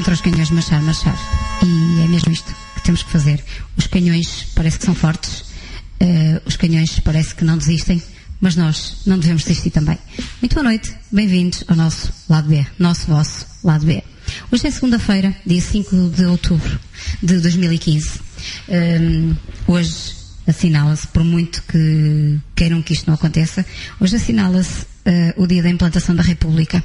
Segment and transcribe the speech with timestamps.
[0.00, 1.14] contra os canhões marchar, marchar.
[1.62, 3.44] E é mesmo isto que temos que fazer.
[3.76, 8.02] Os canhões parece que são fortes, uh, os canhões parece que não desistem,
[8.40, 9.98] mas nós não devemos desistir também.
[10.40, 14.02] Muito boa noite, bem-vindos ao nosso lado B, nosso vosso lado B.
[14.50, 16.80] Hoje é segunda-feira, dia 5 de outubro
[17.22, 18.20] de 2015.
[18.70, 19.36] Um,
[19.66, 20.14] hoje
[20.46, 23.66] assinala-se, por muito que queiram que isto não aconteça,
[24.00, 26.82] hoje assinala-se uh, o dia da implantação da República.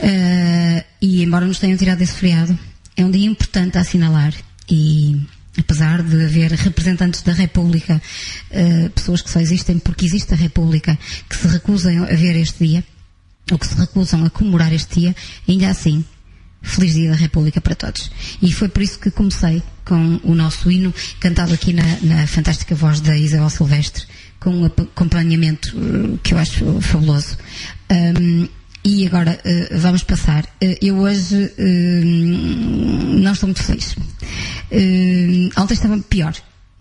[0.00, 2.58] Uh, e embora nos tenham tirado esse feriado,
[2.96, 4.32] é um dia importante a assinalar
[4.68, 5.20] e
[5.58, 8.00] apesar de haver representantes da República,
[8.50, 12.66] uh, pessoas que só existem porque existe a República, que se recusam a ver este
[12.66, 12.84] dia,
[13.50, 15.16] ou que se recusam a comemorar este dia,
[15.48, 16.04] ainda assim,
[16.64, 18.10] Feliz Dia da República para todos.
[18.40, 22.74] E foi por isso que comecei com o nosso hino, cantado aqui na, na fantástica
[22.74, 24.04] voz da Isabel Silvestre,
[24.40, 27.36] com um acompanhamento uh, que eu acho fabuloso.
[27.90, 28.48] Um,
[28.84, 30.44] e agora uh, vamos passar.
[30.62, 32.04] Uh, eu hoje uh,
[33.22, 33.96] não estou muito feliz.
[35.56, 36.34] ontem estava pior.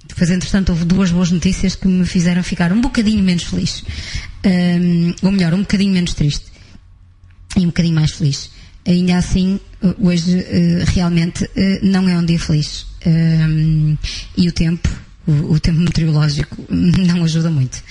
[0.05, 3.83] Depois, entretanto, houve duas boas notícias que me fizeram ficar um bocadinho menos feliz.
[5.21, 6.45] ou melhor, um bocadinho menos triste.
[7.55, 8.51] E um bocadinho mais feliz.
[8.85, 9.59] Ainda assim,
[9.97, 10.45] hoje
[10.93, 11.49] realmente
[11.81, 12.85] não é um dia feliz.
[14.37, 14.89] e o tempo,
[15.25, 17.81] o, o, tempo meteorológico, não ajuda muito.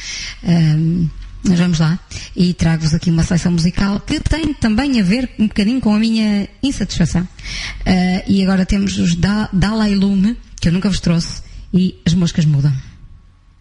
[1.44, 1.98] Mas vamos lá.
[2.36, 5.98] E trago-vos aqui uma seleção musical que tem também a ver um bocadinho com a
[5.98, 7.22] minha insatisfação.
[7.22, 11.42] Uh, e agora temos os da Dalai Lume, que eu nunca vos trouxe,
[11.74, 12.72] e as moscas mudam.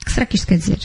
[0.02, 0.80] O que será que isto quer dizer?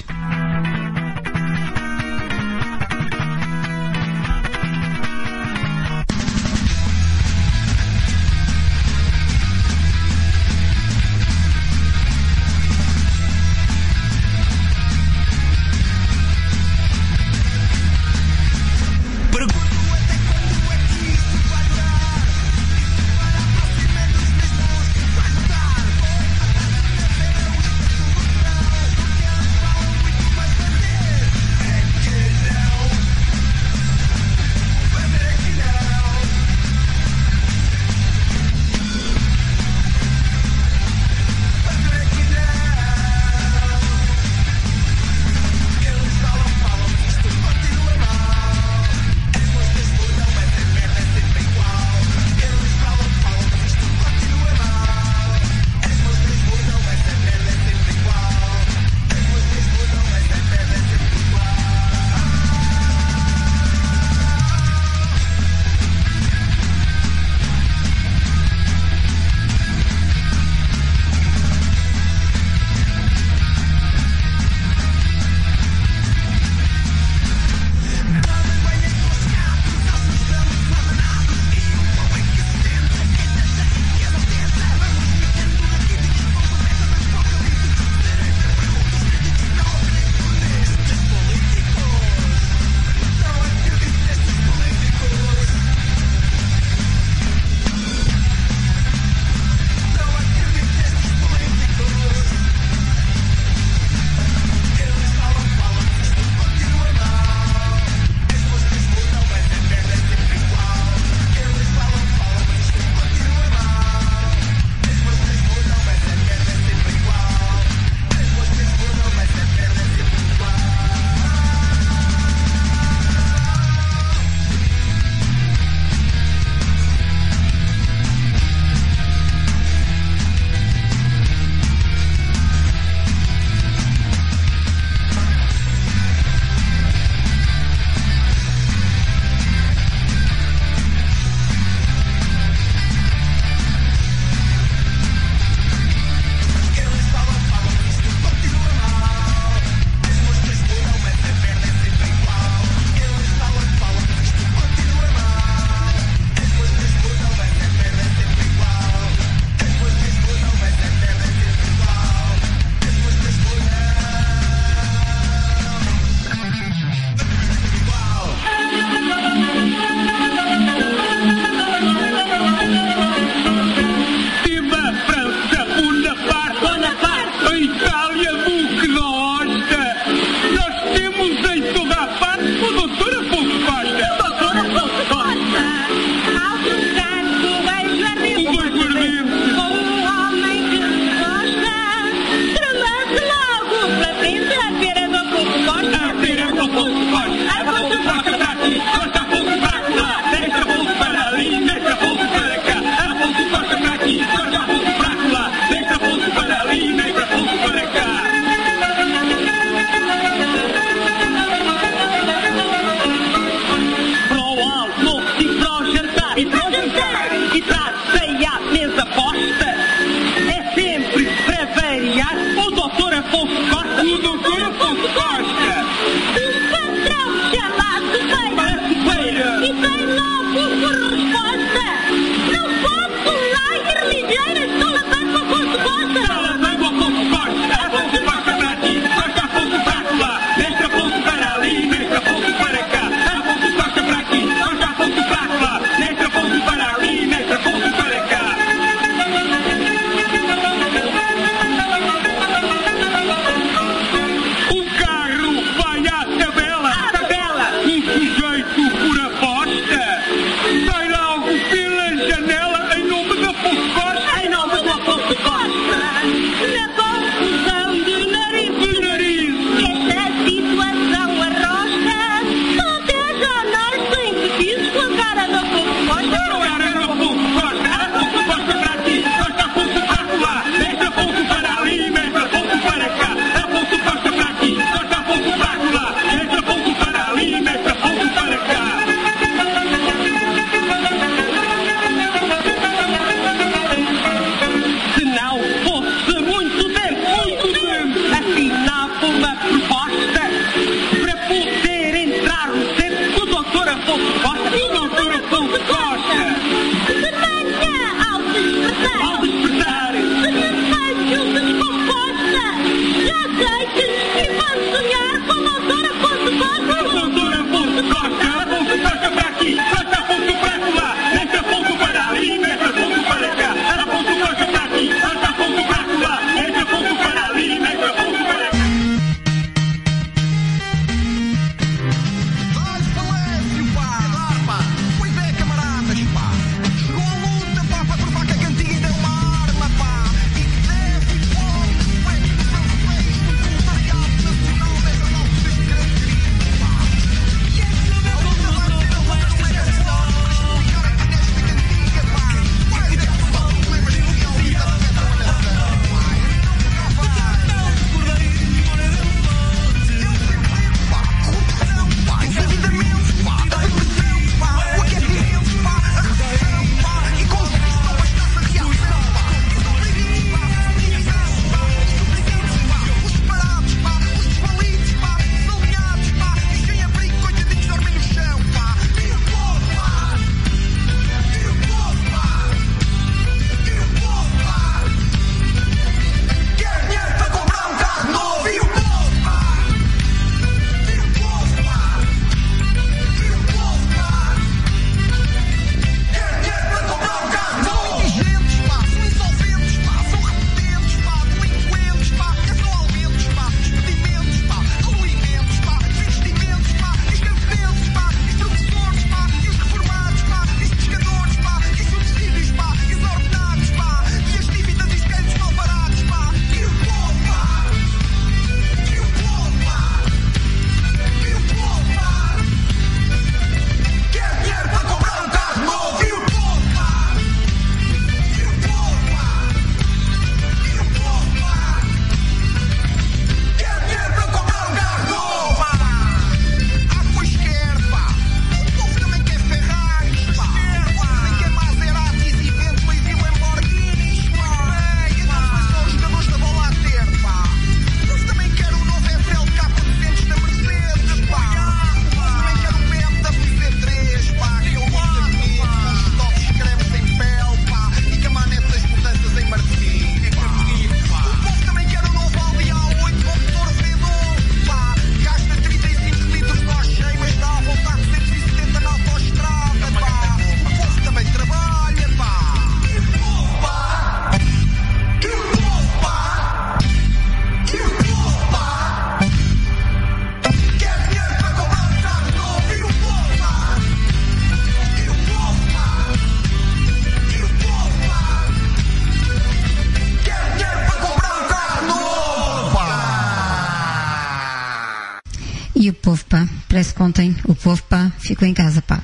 [497.06, 499.22] Parece que ontem o povo, pá, ficou em casa, pá.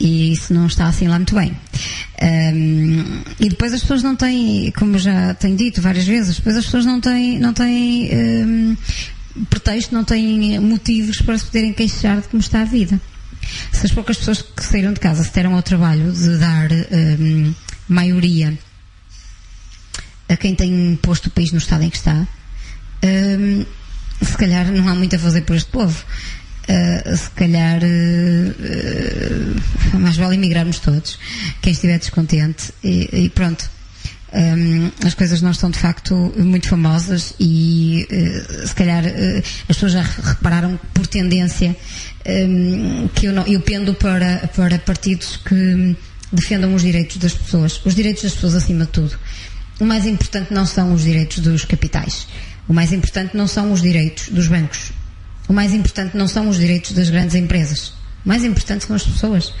[0.00, 1.56] E isso não está assim lá muito bem.
[2.22, 6.64] Um, e depois as pessoas não têm, como já tenho dito várias vezes, depois as
[6.64, 8.76] pessoas não têm, não têm um,
[9.48, 13.00] pretexto, não têm motivos para se poderem queixar de como está a vida.
[13.72, 16.68] Se as poucas pessoas que saíram de casa se deram ao trabalho de dar
[17.20, 17.54] um,
[17.88, 18.56] maioria
[20.28, 22.26] a quem tem posto o país no estado em que está,
[24.22, 26.04] se calhar não há muito a fazer por este povo.
[26.62, 29.54] Uh, se calhar uh,
[29.98, 31.18] mais vale emigrarmos todos,
[31.60, 33.68] quem estiver descontente e, e pronto.
[34.34, 38.08] Um, as coisas não estão de facto muito famosas e
[38.64, 39.04] se calhar
[39.68, 41.76] as pessoas já repararam por tendência
[42.26, 45.94] um, que eu, não, eu pendo para, para partidos que
[46.32, 49.18] defendam os direitos das pessoas, os direitos das pessoas acima de tudo.
[49.78, 52.26] O mais importante não são os direitos dos capitais.
[52.68, 54.92] O mais importante não são os direitos dos bancos.
[55.52, 57.88] O mais importante não são os direitos das grandes empresas.
[58.24, 59.52] O mais importante são as pessoas.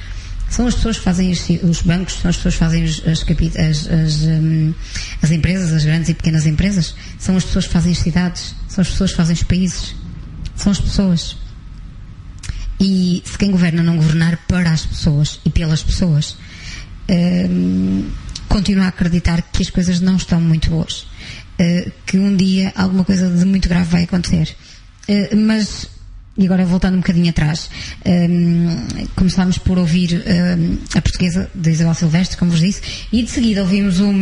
[0.48, 3.88] São as pessoas que fazem os, os bancos, são as pessoas que fazem as, as,
[3.90, 4.72] as, um,
[5.20, 6.94] as, empresas, as grandes e pequenas empresas.
[7.18, 8.54] São as pessoas que fazem as cidades.
[8.68, 9.94] São as pessoas que fazem os países.
[10.56, 11.36] São as pessoas.
[12.80, 16.38] E se quem governa não governar para as pessoas e pelas pessoas,
[17.50, 18.08] um,
[18.48, 21.06] continua a acreditar que as coisas não estão muito boas.
[21.60, 24.56] Uh, que um dia alguma coisa de muito grave vai acontecer.
[25.08, 25.88] Uh, mas,
[26.36, 27.68] e agora voltando um bocadinho atrás,
[28.06, 32.80] um, começámos por ouvir um, a portuguesa de Isabel Silvestre, como vos disse,
[33.12, 34.12] e de seguida ouvimos o,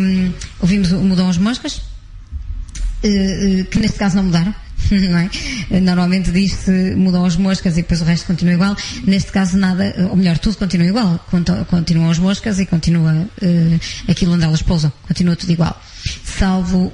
[0.61, 4.55] ouvimos o Mudam as Moscas, uh, que neste caso não mudaram,
[4.91, 5.81] não é?
[5.81, 8.77] Normalmente diz-se mudam as moscas e depois o resto continua igual.
[9.07, 11.25] Neste caso nada, ou melhor, tudo continua igual.
[11.69, 14.93] Continuam as moscas e continua uh, aquilo onde elas pousam.
[15.07, 15.81] Continua tudo igual.
[16.25, 16.93] Salvo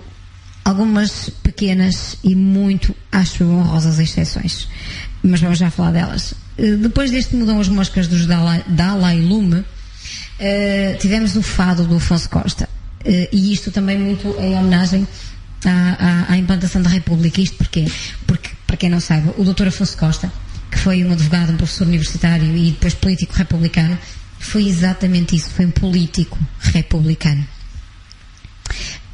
[0.67, 4.69] algumas pequenas e muito, acho honrosas exceções.
[5.23, 6.33] Mas vamos já falar delas.
[6.59, 11.97] Uh, depois deste mudam as moscas dos Dalai, Dalai Lume, uh, tivemos o fado do
[11.97, 12.69] Afonso Costa.
[13.33, 15.07] e isto também muito em homenagem
[15.65, 17.41] à, à, à implantação da República.
[17.41, 17.87] Isto porquê?
[18.27, 19.69] Porque, para quem não sabe, o Dr.
[19.69, 20.33] Afonso Costa,
[20.71, 23.97] que foi um advogado, um professor universitário e depois político republicano,
[24.41, 27.47] foi exatamente isso, foi um político republicano.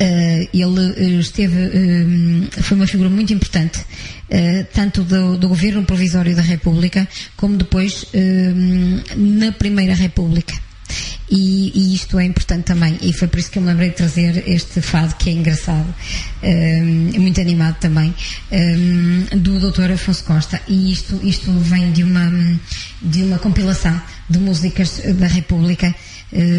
[0.03, 5.85] Uh, ele eh, esteve, uh, foi uma figura muito importante, uh, tanto do, do, governo
[5.85, 7.07] provisório da República,
[7.37, 8.07] como depois
[9.17, 10.55] na Primeira República.
[11.31, 12.99] E, e, isto é importante também.
[13.01, 15.95] E foi por isso que eu me lembrei de trazer este fado que é engraçado,
[17.15, 18.13] muito animado também,
[19.37, 19.93] do Dr.
[19.93, 20.61] Afonso Costa.
[20.69, 22.61] E isto, isto vem de uma,
[23.01, 25.95] de uma compilação de músicas da República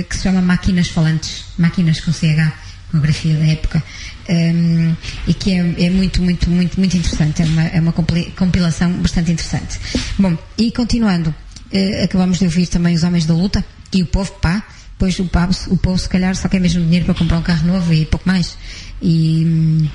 [0.10, 2.62] que se chama Máquinas Falantes, Máquinas com CH,
[2.94, 3.84] com a grafia da época.
[4.30, 4.96] Um,
[5.28, 7.42] e que é, é, muito, muito, muito, muito interessante.
[7.42, 9.80] É uma, é uma compilação bastante interessante.
[10.18, 14.32] Bom, e continuando, uh, acabamos de ouvir também os Homens da Luta, e o povo,
[14.34, 14.64] pá,
[14.98, 17.68] pois o, pá, o povo se calhar só quer mesmo dinheiro para comprar um carro
[17.68, 18.56] novo e pouco mais.
[19.02, 19.90] E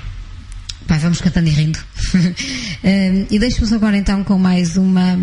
[0.87, 1.79] pá, vamos cantando e rindo.
[3.29, 5.17] E deixo-vos agora então com mais uma,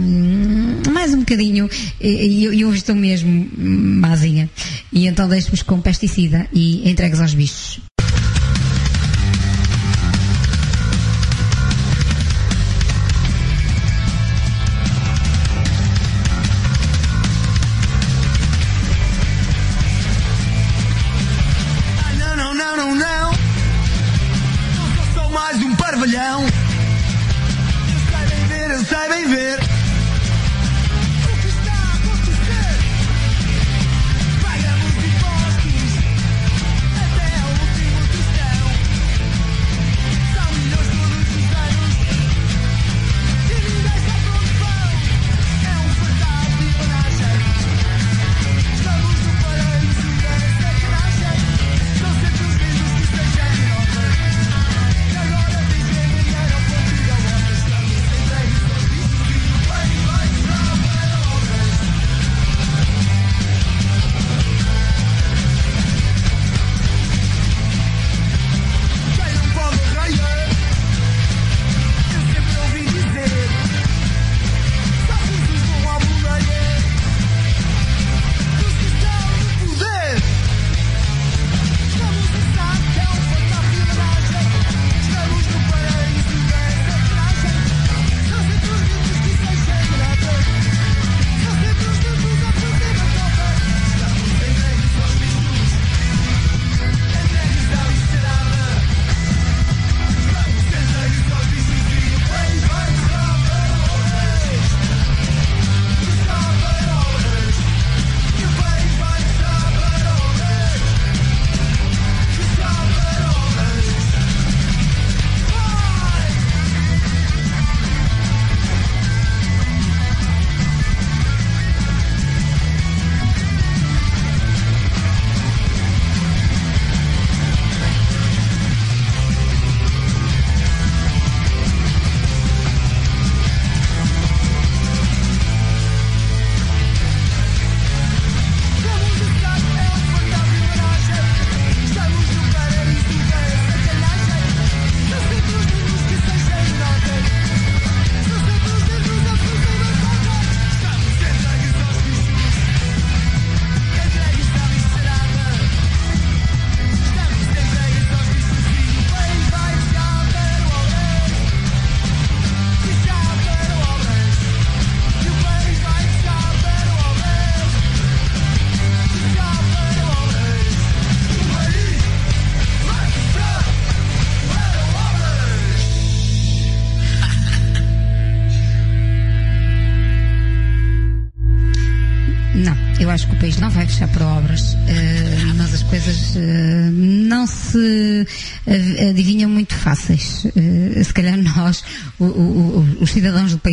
[0.93, 1.69] mais um bocadinho,
[2.01, 4.49] e eu, eu estou mesmo mazinha.
[4.93, 7.81] E então deixo-vos com pesticida e entregues aos bichos.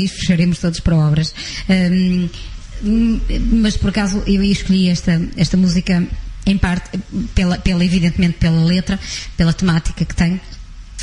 [0.04, 1.34] País, fecharemos todos para obras.
[1.70, 2.30] Um,
[3.62, 6.06] mas por acaso eu escolhi esta, esta música
[6.46, 6.98] em parte
[7.34, 9.00] pela, pela, evidentemente pela letra,
[9.38, 10.40] pela temática que tem,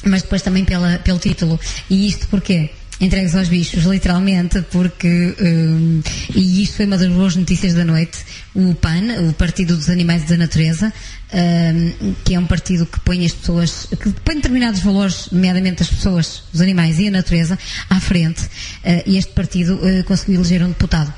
[0.04, 1.58] mas depois também pela, pelo título.
[1.88, 2.70] E isto porquê?
[3.00, 6.02] Entregues aos bichos, literalmente, porque, um,
[6.34, 8.18] e isto foi uma das boas notícias da noite,
[8.54, 10.92] o PAN, o Partido dos Animais da Natureza,
[11.32, 15.88] um, que é um partido que põe as pessoas, que põe determinados valores, nomeadamente as
[15.88, 17.58] pessoas, os animais e a natureza,
[17.88, 21.12] à frente, uh, e este partido uh, conseguiu eleger um deputado.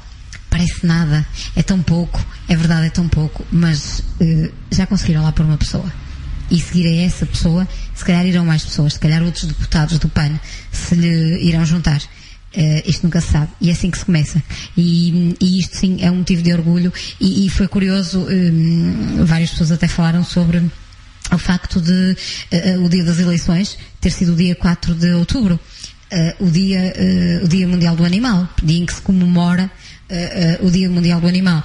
[0.49, 5.33] Parece nada, é tão pouco, é verdade, é tão pouco, mas uh, já conseguiram lá
[5.33, 6.02] por uma pessoa
[6.53, 10.09] e seguir a essa pessoa, se calhar irão mais pessoas, se calhar outros deputados do
[10.09, 10.39] PAN
[10.71, 12.01] se lhe irão juntar.
[12.55, 13.49] Uh, isto nunca se sabe.
[13.63, 14.43] E é assim que se começa.
[14.77, 19.51] E, e isto sim é um motivo de orgulho e, e foi curioso, um, várias
[19.51, 20.59] pessoas até falaram sobre
[21.33, 22.15] o facto de
[22.53, 25.59] uh, o dia das eleições ter sido o dia 4 de outubro.
[26.13, 26.93] Uh, o, dia,
[27.43, 29.71] o Dia Mundial do Animal, dia em que se comemora
[30.61, 31.63] o Dia Mundial do Animal.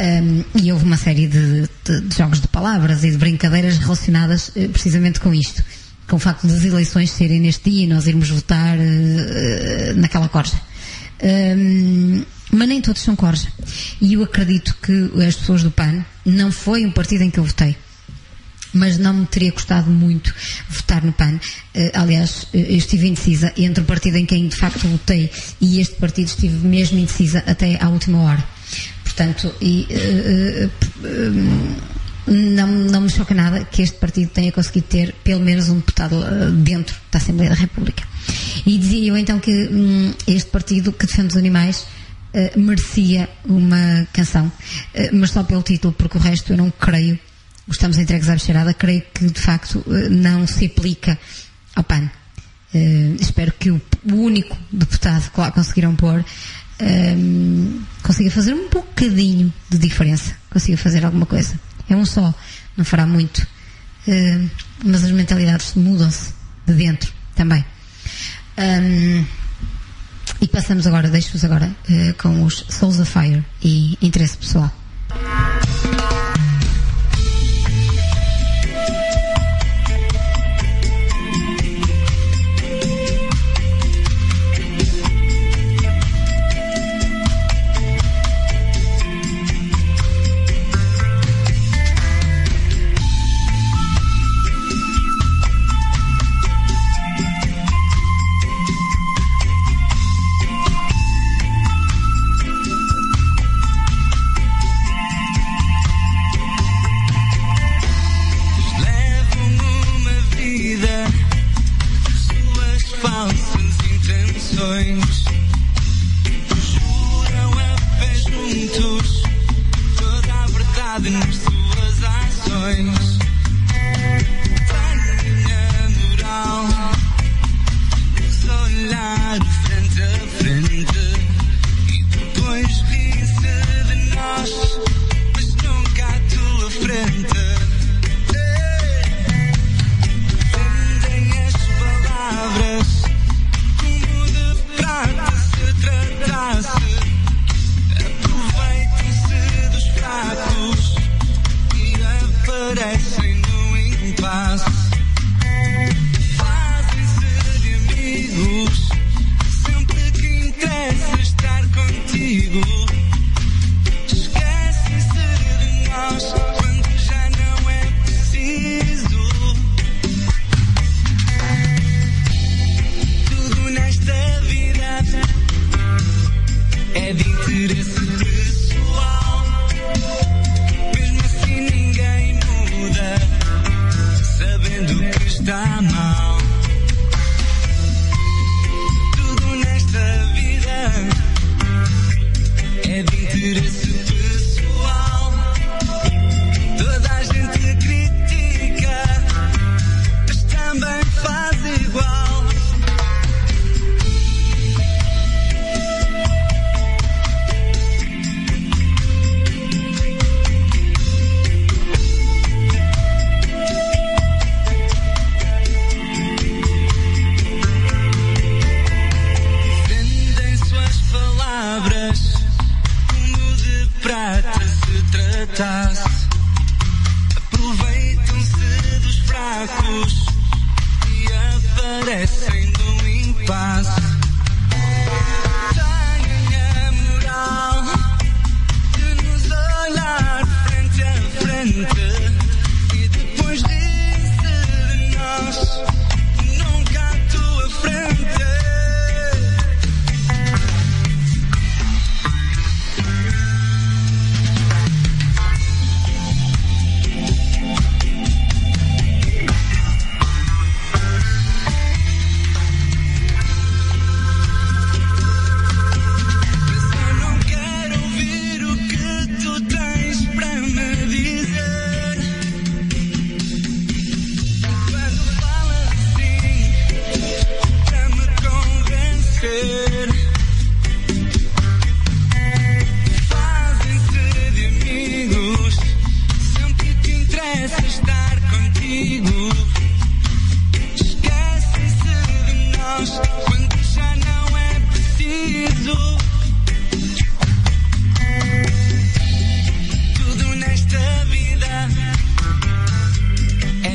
[0.00, 4.48] Um, e houve uma série de, de, de, jogos de palavras e de brincadeiras relacionadas
[4.48, 5.62] uh, precisamente com isto.
[6.08, 10.58] Com o facto das eleições serem neste dia e nós irmos votar uh, naquela corja.
[11.22, 13.48] Um, mas nem todos são corja.
[14.00, 17.44] E eu acredito que as pessoas do PAN não foi um partido em que eu
[17.44, 17.76] votei
[18.72, 20.34] mas não me teria gostado muito
[20.68, 21.34] votar no PAN.
[21.74, 25.30] Uh, aliás, uh, eu estive indecisa entre o partido em quem de facto votei
[25.60, 28.44] e este partido estive mesmo indecisa até à última hora.
[29.04, 30.70] Portanto, e, uh,
[31.06, 35.76] uh, não, não me choca nada que este partido tenha conseguido ter pelo menos um
[35.76, 36.24] deputado
[36.62, 38.04] dentro da Assembleia da República.
[38.64, 41.86] E dizia eu então que um, este partido que defende os animais
[42.56, 44.52] merecia uma canção,
[45.12, 47.18] mas só pelo título, porque o resto eu não creio.
[47.70, 51.18] Estamos entregues à bicharada, creio que de facto não se aplica
[51.74, 52.10] ao PAN.
[53.20, 53.80] espero que o,
[54.12, 56.24] único deputado que lá conseguiram pôr
[56.80, 61.54] um, consiga fazer um bocadinho de diferença, consiga fazer alguma coisa.
[61.88, 62.32] É um só,
[62.76, 63.46] não fará muito.
[64.06, 64.48] Uh,
[64.84, 66.32] mas as mentalidades mudam-se
[66.66, 67.64] de dentro também.
[68.56, 69.24] Um,
[70.40, 74.72] e passamos agora, deixo-vos agora uh, com os Souls of Fire e interesse pessoal.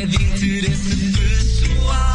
[0.06, 2.15] É de interesse pessoal.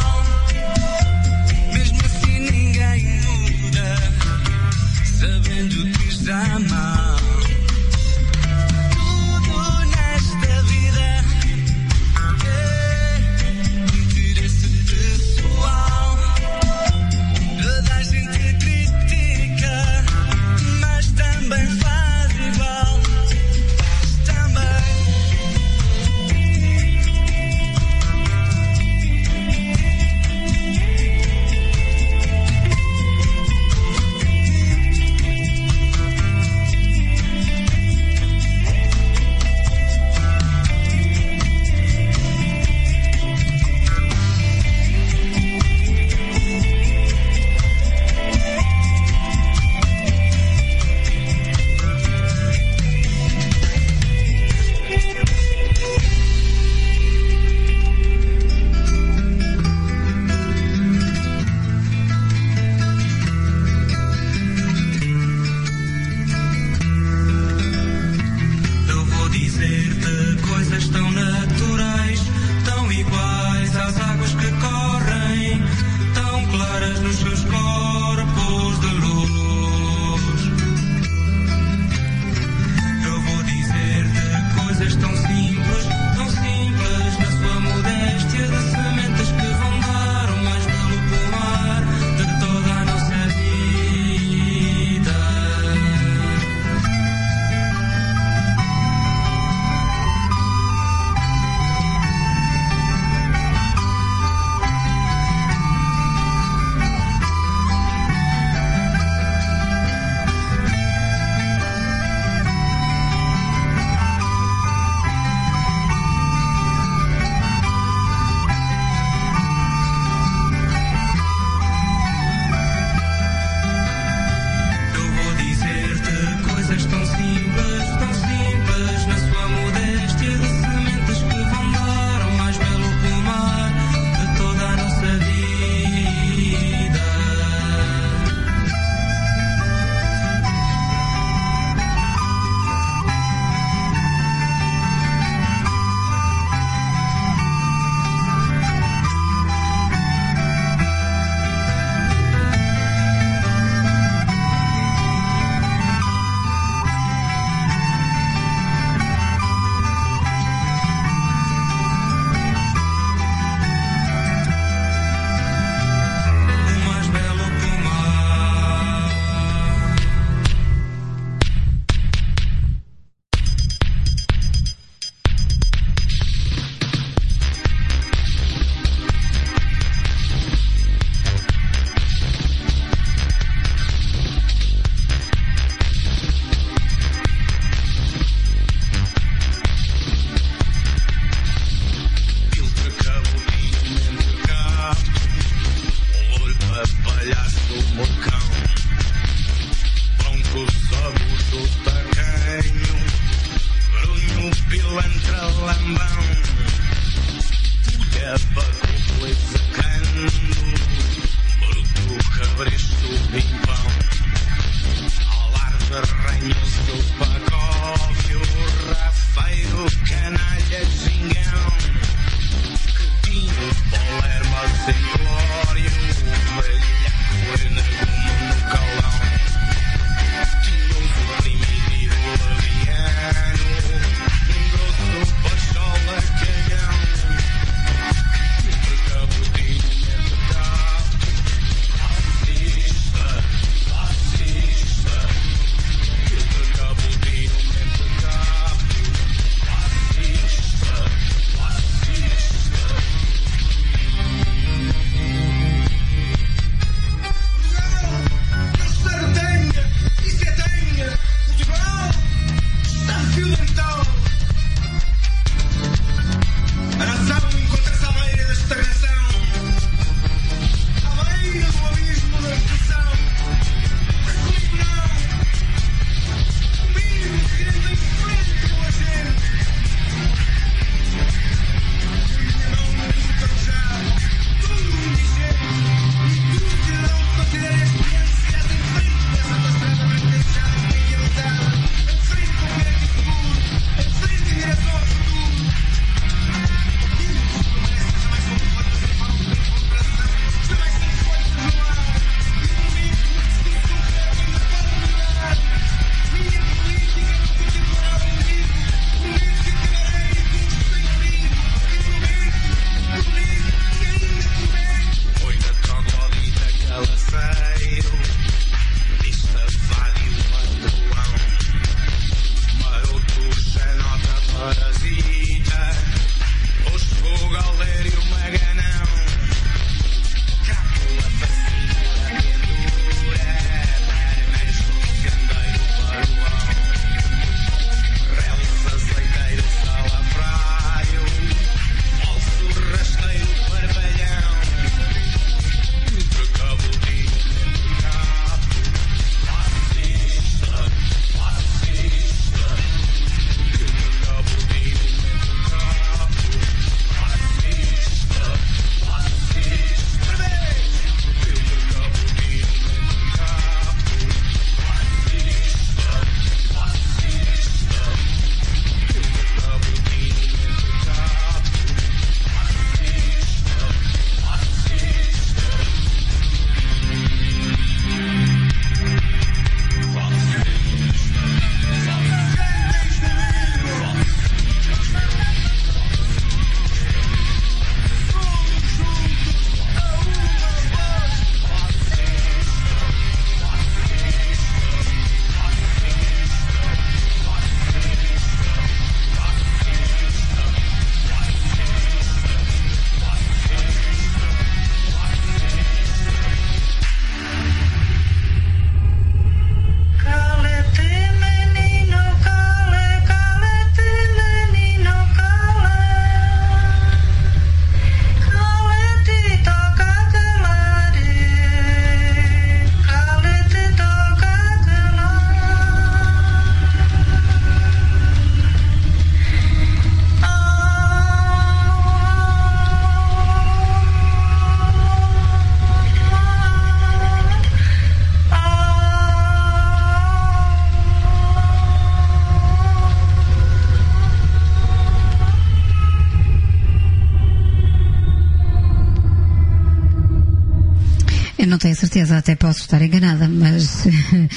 [451.61, 454.03] Eu não tenho certeza, até posso estar enganada, mas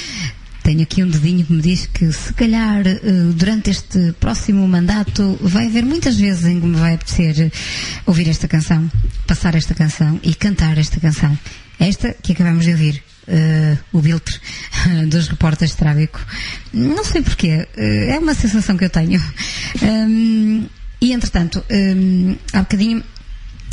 [0.63, 2.99] tenho aqui um dedinho que me diz que se calhar eh,
[3.35, 7.51] durante este próximo mandato vai haver muitas vezes em que me vai apetecer
[8.07, 8.91] ouvir esta canção,
[9.27, 11.37] passar esta canção e cantar esta canção.
[11.79, 13.03] Esta que acabamos de ouvir.
[13.27, 14.39] eh, o Biltre
[15.07, 16.19] dos repórteres de tráfico.
[16.73, 19.21] Não sei porquê, eh, é uma sensação que eu tenho.
[19.83, 20.65] Hum,
[21.01, 23.03] e entretanto, hum, há bocadinho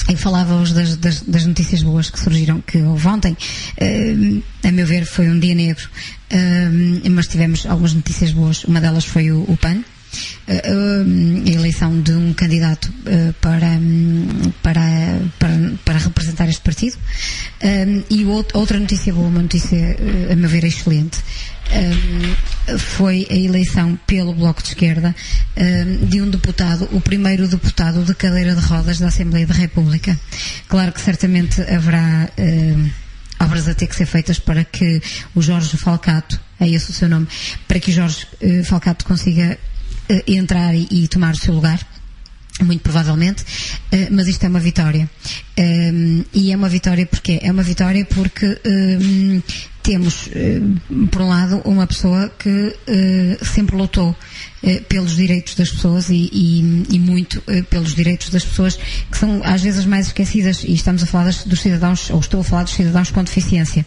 [0.09, 3.37] eu falava-vos das, das, das notícias boas que surgiram, que houve ontem.
[3.79, 5.89] Ehm, a meu ver, foi um dia negro,
[6.31, 8.65] ehm, mas tivemos algumas notícias boas.
[8.65, 9.83] Uma delas foi o, o PAN,
[10.49, 12.93] ehm, a eleição de um candidato
[13.41, 13.79] para,
[14.63, 16.97] para, para, para representar este partido.
[18.11, 19.97] E outra notícia boa, uma notícia,
[20.31, 21.19] a meu ver, excelente,
[21.71, 25.15] ehm, foi a eleição pelo Bloco de Esquerda
[25.57, 30.19] ehm, de um deputado, o primeiro deputado de cadeira de rodas da Assembleia da República.
[30.69, 32.91] Claro que certamente haverá ehm,
[33.41, 35.03] obras a ter que ser feitas para que
[35.35, 37.27] o Jorge Falcato, é esse o seu nome,
[37.67, 39.59] para que o Jorge eh, Falcato consiga
[40.09, 41.81] eh, entrar e, e tomar o seu lugar
[42.61, 43.45] muito provavelmente,
[43.91, 45.09] eh, mas isto é uma vitória.
[45.59, 49.43] Um, e é uma vitória porque é uma vitória porque um,
[49.83, 50.29] temos,
[50.91, 56.09] um, por um lado, uma pessoa que uh, sempre lutou uh, pelos direitos das pessoas
[56.09, 58.79] e, e, e muito uh, pelos direitos das pessoas
[59.11, 62.41] que são às vezes mais esquecidas e estamos a falar das, dos cidadãos, ou estou
[62.41, 63.85] a falar dos cidadãos com deficiência.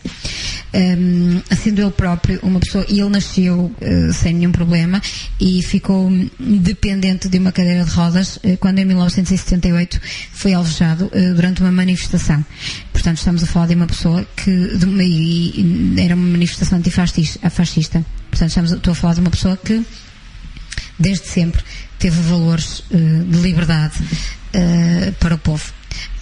[1.63, 3.73] Sendo ele próprio uma pessoa, e ele nasceu
[4.13, 5.01] sem nenhum problema
[5.39, 10.01] e ficou dependente de uma cadeira de rodas quando em 1978
[10.33, 12.45] foi alvejado durante uma manifestação.
[12.91, 17.49] Portanto, estamos a falar de uma pessoa que de e era uma manifestação antifascista.
[17.49, 18.05] Fascista.
[18.29, 19.85] Portanto, estamos, estou a falar de uma pessoa que
[20.97, 21.61] desde sempre
[21.99, 25.73] teve valores uh, de liberdade uh, para o povo.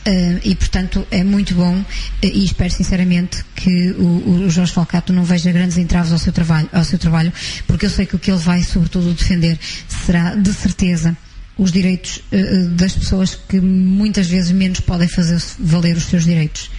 [0.06, 1.86] Uh, e portanto é muito bom uh,
[2.22, 6.70] e espero sinceramente que o, o, Jorge Falcato não veja grandes entraves ao seu trabalho,
[6.74, 7.32] ao seu trabalho,
[7.66, 9.58] porque eu sei que o que ele vai sobretudo defender
[9.88, 11.16] será de certeza
[11.58, 16.70] os direitos uh, das pessoas que muitas vezes menos podem fazer valer os seus direitos.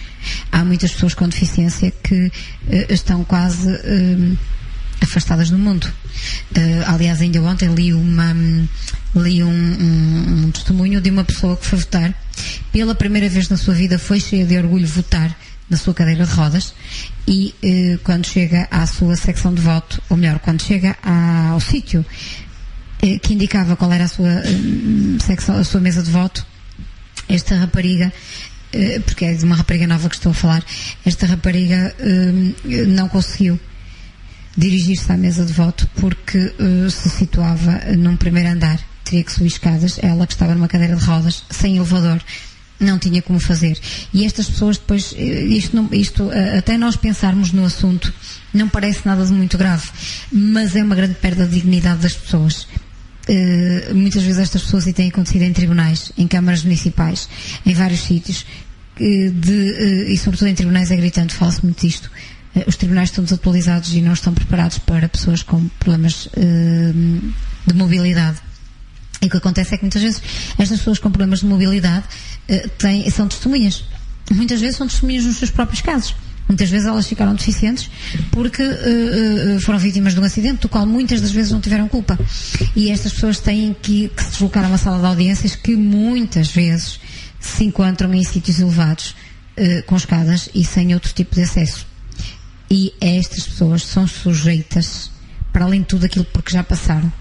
[0.51, 2.31] Há muitas pessoas com deficiência que uh,
[2.89, 4.37] estão quase uh,
[5.01, 5.91] afastadas do mundo.
[6.87, 8.35] aliás, ainda ontem li, uma,
[9.15, 12.13] li um, um, um, testemunho de uma pessoa que foi votar.
[12.71, 15.37] Pela primeira vez na sua vida foi cheia de orgulho votar
[15.69, 16.73] na sua cadeira de rodas
[17.27, 17.53] e
[18.03, 22.05] quando chega à sua secção de voto, ou melhor, quando chega ao sítio
[23.21, 26.45] que indicava qual era a sua eh, a sua mesa de voto,
[27.29, 28.11] esta rapariga,
[28.73, 30.63] eh, porque é de uma rapariga nova que estou a falar,
[31.05, 31.95] esta rapariga
[32.87, 33.59] não conseguiu
[34.57, 36.53] dirigir-se à mesa de voto porque
[36.89, 38.79] se situava num primeiro andar.
[39.03, 42.19] Teria que subir escadas, ela que estava numa cadeira de rodas, sem elevador
[42.79, 43.77] não tinha como fazer.
[44.13, 48.13] E estas pessoas depois, isto, não, isto, até nós pensarmos no assunto,
[48.53, 49.89] não parece nada de muito grave,
[50.31, 52.67] mas é uma grande perda de dignidade das pessoas.
[53.27, 57.27] Uh, muitas vezes estas pessoas, e têm acontecido em tribunais, em câmaras municipais,
[57.65, 58.45] em vários sítios,
[58.97, 62.11] de, uh, e sobretudo em tribunais é gritante, fala-se muito disto.
[62.55, 66.29] Uh, os tribunais estão desatualizados e não estão preparados para pessoas com problemas
[67.65, 68.37] de mobilidade.
[69.21, 70.21] E o que acontece é que muitas vezes
[70.59, 72.05] estas pessoas com problemas de mobilidade
[72.77, 73.83] têm, são testemunhas.
[74.31, 76.15] Muitas vezes são testemunhas nos seus próprios casos.
[76.47, 77.89] Muitas vezes elas ficaram deficientes
[78.31, 81.87] porque uh, uh, foram vítimas de um acidente do qual muitas das vezes não tiveram
[81.87, 82.17] culpa.
[82.75, 86.49] E estas pessoas têm que, que se deslocar a uma sala de audiências que muitas
[86.51, 86.99] vezes
[87.39, 89.15] se encontram em sítios elevados,
[89.57, 91.85] uh, com escadas e sem outro tipo de acesso.
[92.69, 95.09] E estas pessoas são sujeitas,
[95.51, 97.11] para além de tudo aquilo porque já passaram,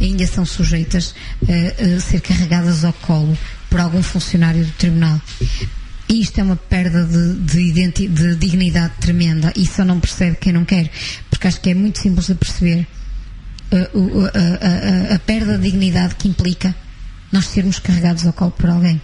[0.00, 3.36] ainda são sujeitas a ser carregadas ao colo
[3.68, 5.20] por algum funcionário do tribunal.
[6.12, 10.64] Isto é uma perda de, de, de, dignidade tremenda e só não percebe quem não
[10.64, 10.90] quer.
[11.30, 12.86] Porque acho que é muito simples de perceber
[13.72, 16.74] uh, a, a, perda de dignidade que implica
[17.32, 19.00] nós sermos carregados ao colo por alguém.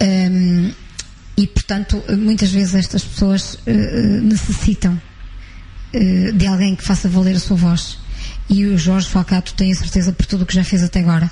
[0.00, 0.70] Um,
[1.36, 5.00] e, portanto, muitas vezes estas pessoas uh, necessitam
[5.92, 7.98] uh, de alguém que faça valer a sua voz.
[8.48, 11.28] E o Jorge Falcato tem a certeza, por tudo o que já fez até agora,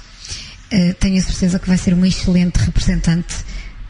[0.99, 3.35] tenho a certeza que vai ser uma excelente representante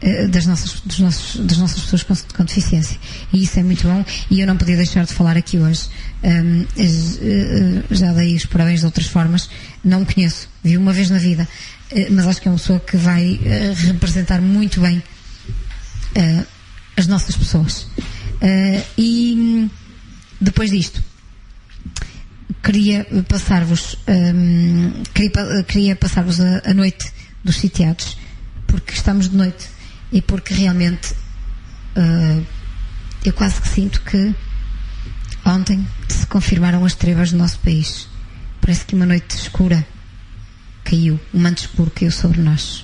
[0.03, 2.99] uh, das, nossas, dos nossos, das nossas pessoas com, com, deficiência.
[3.31, 5.87] E isso é muito bom e eu não podia deixar de falar aqui hoje.
[6.23, 9.49] Um, uh, já dei os parabéns de outras formas.
[9.83, 11.47] Não me conheço, vi uma vez na vida,
[12.11, 13.39] mas acho que é uma pessoa que vai
[13.75, 15.03] representar muito bem
[16.95, 17.87] as nossas pessoas.
[18.97, 19.69] e
[20.39, 21.03] depois disto,
[22.61, 27.11] queria passar-vos um, queria, queria passar-vos a, a, noite
[27.43, 28.17] dos sitiados
[28.67, 29.69] porque estamos de noite
[30.11, 31.13] e porque realmente
[31.95, 32.45] uh,
[33.23, 34.33] eu quase que sinto que
[35.45, 38.07] ontem se confirmaram as trevas do nosso país.
[38.61, 39.85] Parece que uma noite escura
[40.83, 42.83] caiu, um manto escuro caiu sobre nós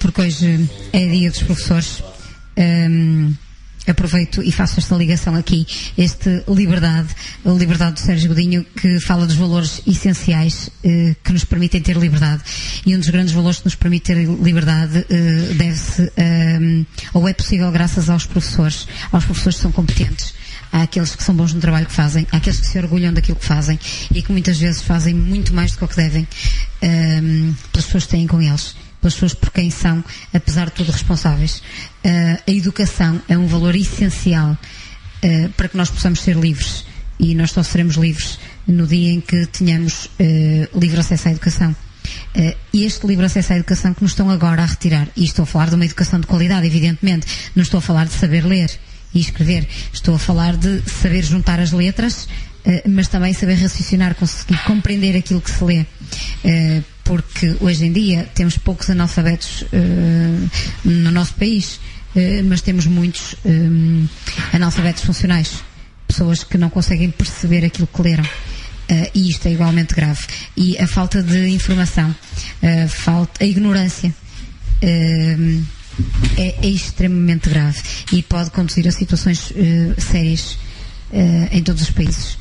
[0.00, 2.02] porque hoje é dia dos professores,
[2.56, 3.32] hum,
[3.86, 7.08] aproveito e faço esta ligação aqui, este Liberdade,
[7.44, 11.96] a Liberdade do Sérgio Godinho, que fala dos valores essenciais eh, que nos permitem ter
[11.96, 12.42] liberdade.
[12.84, 16.10] E um dos grandes valores que nos permite ter liberdade eh, deve-se,
[16.60, 20.34] hum, ou é possível graças aos professores, aos professores que são competentes.
[20.72, 23.36] Há aqueles que são bons no trabalho que fazem, há aqueles que se orgulham daquilo
[23.36, 23.78] que fazem
[24.14, 26.26] e que muitas vezes fazem muito mais do que o que devem
[26.82, 30.92] hum, pelas pessoas que têm com eles pelas pessoas por quem são, apesar de tudo,
[30.92, 31.62] responsáveis.
[32.04, 36.84] Uh, a educação é um valor essencial uh, para que nós possamos ser livres.
[37.18, 41.76] E nós só seremos livres no dia em que tenhamos uh, livre acesso à educação.
[42.34, 45.46] Uh, este livre acesso à educação que nos estão agora a retirar, e estou a
[45.46, 48.70] falar de uma educação de qualidade, evidentemente, não estou a falar de saber ler
[49.12, 52.24] e escrever, estou a falar de saber juntar as letras,
[52.64, 55.80] uh, mas também saber raciocinar, conseguir compreender aquilo que se lê.
[56.44, 60.50] Uh, porque hoje em dia temos poucos analfabetos uh,
[60.84, 61.80] no nosso país,
[62.14, 64.06] uh, mas temos muitos um,
[64.52, 65.64] analfabetos funcionais,
[66.06, 68.22] pessoas que não conseguem perceber aquilo que leram.
[68.22, 70.20] Uh, e isto é igualmente grave.
[70.56, 72.14] E a falta de informação,
[72.62, 74.14] a, falta, a ignorância
[74.80, 75.36] é,
[76.38, 77.80] é, extremamente grave
[78.12, 79.52] e pode conduzir a situações
[79.98, 80.56] sérias
[81.50, 82.38] em todos os países.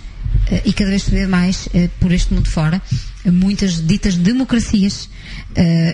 [0.63, 1.67] E cada vez se vê mais
[1.99, 2.82] por este mundo fora
[3.26, 5.09] muitas ditas democracias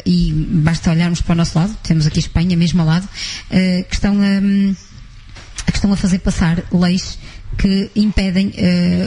[0.05, 3.07] e basta olharmos para o nosso lado, temos aqui Espanha mesmo ao lado,
[3.49, 7.17] que estão a, que estão a fazer passar leis
[7.57, 8.53] que impedem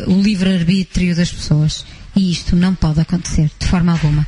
[0.07, 1.85] o livre-arbítrio das pessoas.
[2.17, 4.27] E isto não pode acontecer, de forma alguma.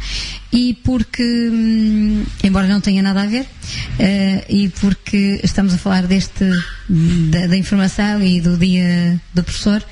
[0.52, 6.06] E porque, hum, embora não tenha nada a ver, uh, e porque estamos a falar
[6.06, 6.44] deste,
[6.88, 9.84] da, da informação e do dia do professor,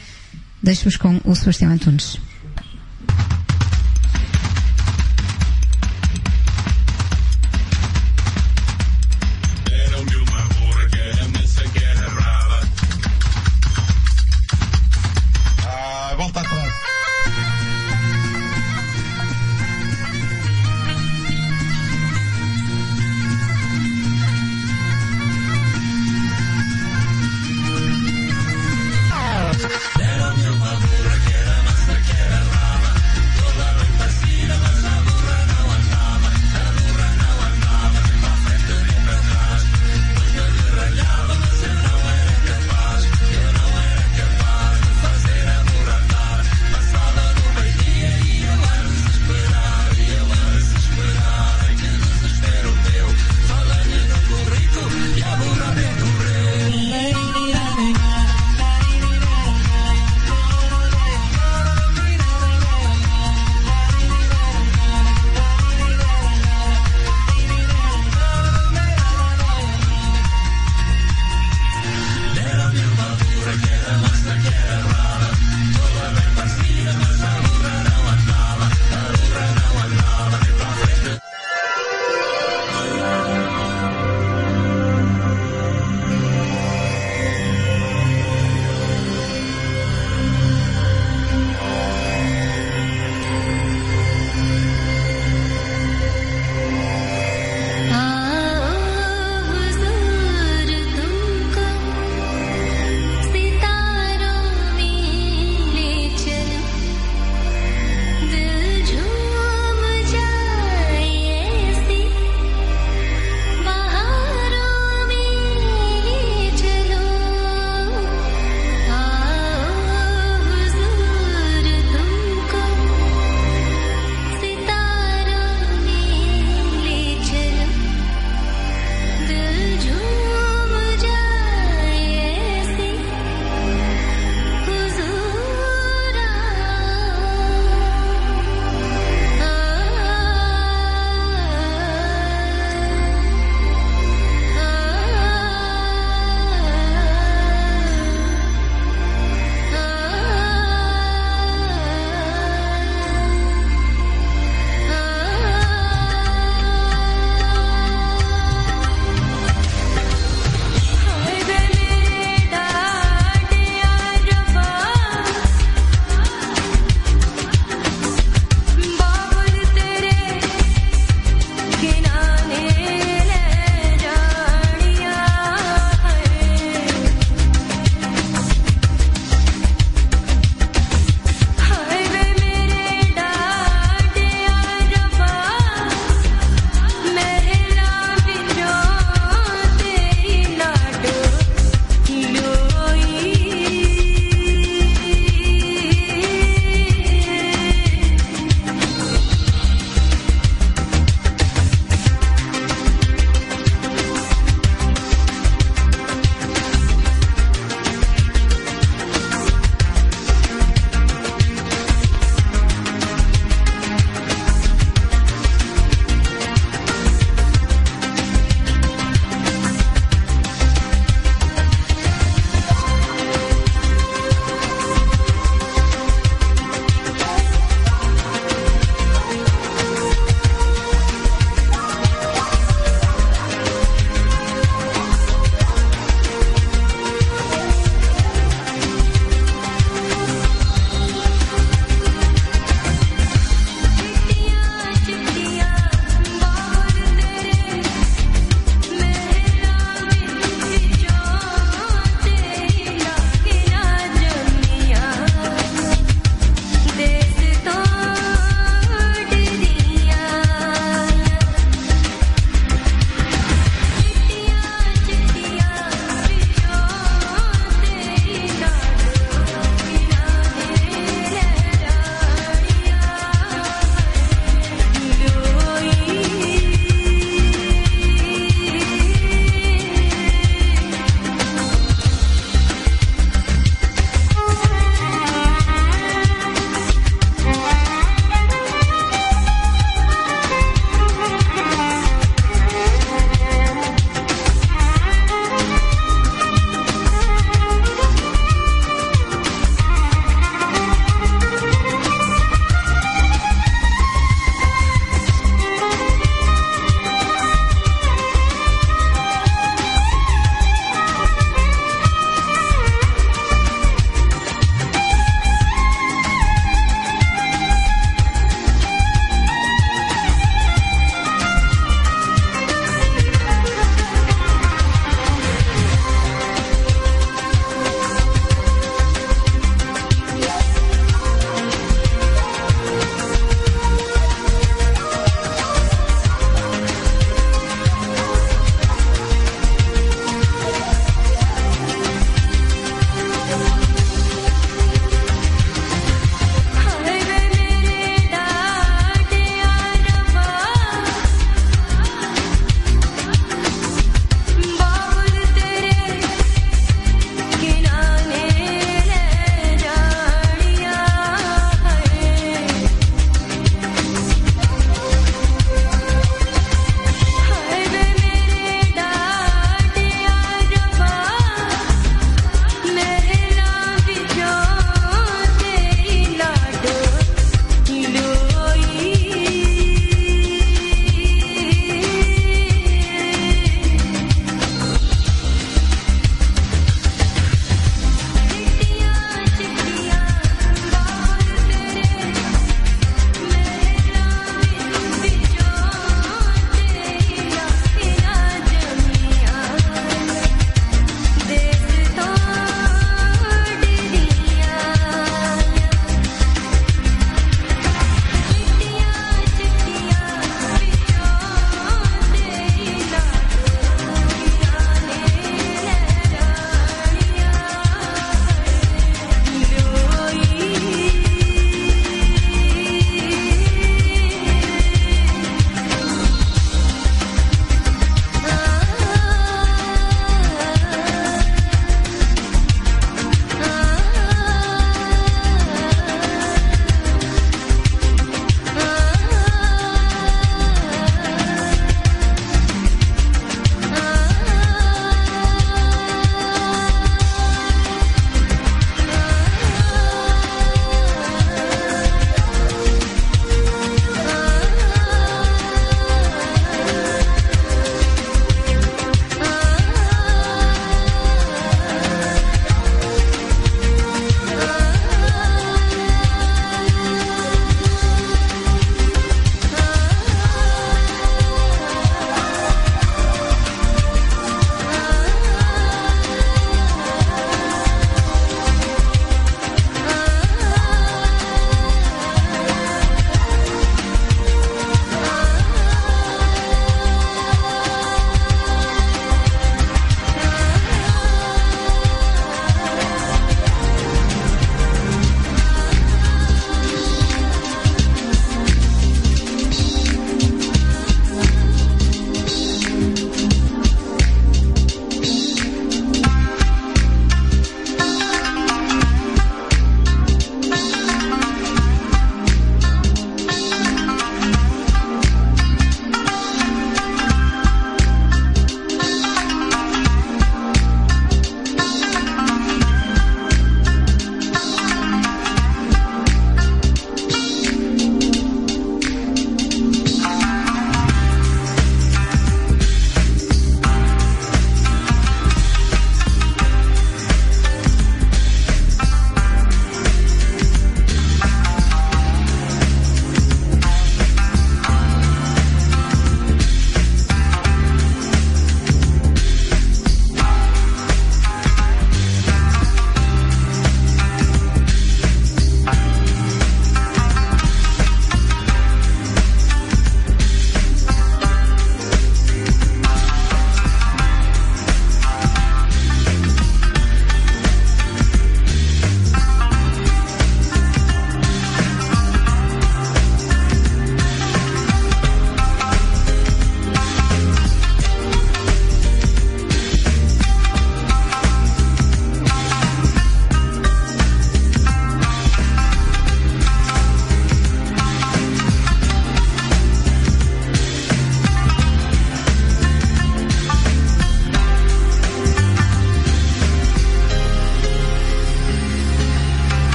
[0.63, 2.19] Deixo-vos com o Sebastião Antunes.